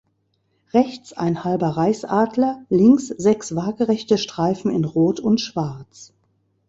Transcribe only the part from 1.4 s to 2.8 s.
halber Reichsadler,